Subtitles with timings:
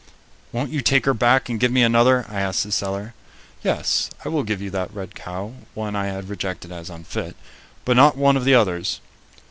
[0.51, 3.13] "Won't you take her back and give me another?" I asked the seller.
[3.63, 7.35] "Yes, I will give you that red cow," one I had rejected as unfit,
[7.85, 8.99] "but not one of the others."